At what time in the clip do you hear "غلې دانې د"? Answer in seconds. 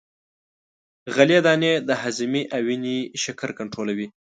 1.15-1.89